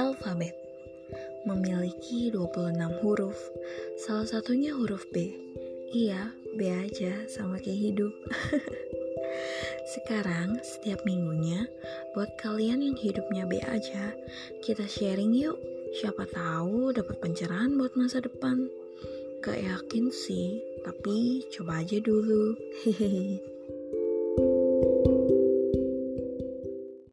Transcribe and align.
Alfabet 0.00 0.56
memiliki 1.44 2.32
26 2.32 3.02
huruf. 3.04 3.36
Salah 4.00 4.24
satunya 4.24 4.72
huruf 4.72 5.04
B. 5.12 5.28
Iya, 5.92 6.32
B 6.56 6.72
aja 6.72 7.28
sama 7.28 7.60
kayak 7.60 7.92
hidup. 7.92 8.14
Sekarang, 9.92 10.56
setiap 10.64 11.04
minggunya, 11.04 11.68
buat 12.16 12.32
kalian 12.40 12.80
yang 12.80 12.96
hidupnya 12.96 13.44
B 13.44 13.60
aja, 13.60 14.16
kita 14.64 14.88
sharing 14.88 15.36
yuk. 15.36 15.60
Siapa 15.92 16.24
tahu 16.24 16.96
dapat 16.96 17.20
pencerahan 17.20 17.76
buat 17.76 17.92
masa 17.92 18.24
depan. 18.24 18.64
Gak 19.44 19.60
yakin 19.60 20.08
sih, 20.08 20.64
tapi 20.80 21.44
coba 21.52 21.84
aja 21.84 22.00
dulu. 22.00 22.56
Hehehe. 22.80 23.44